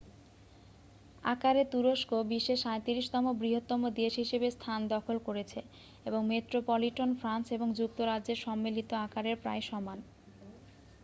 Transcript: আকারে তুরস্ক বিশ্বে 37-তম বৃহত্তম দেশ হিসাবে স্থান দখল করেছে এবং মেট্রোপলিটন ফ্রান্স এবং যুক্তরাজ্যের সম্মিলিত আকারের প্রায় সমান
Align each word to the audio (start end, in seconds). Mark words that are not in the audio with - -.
আকারে 1.23 1.63
তুরস্ক 1.71 2.09
বিশ্বে 2.31 2.55
37-তম 2.63 3.25
বৃহত্তম 3.41 3.81
দেশ 3.99 4.13
হিসাবে 4.21 4.47
স্থান 4.51 4.79
দখল 4.93 5.17
করেছে 5.27 5.59
এবং 6.05 6.21
মেট্রোপলিটন 6.27 7.09
ফ্রান্স 7.19 7.45
এবং 7.51 7.67
যুক্তরাজ্যের 7.79 8.39
সম্মিলিত 8.45 8.89
আকারের 9.05 9.37
প্রায় 9.43 9.63
সমান 9.69 9.97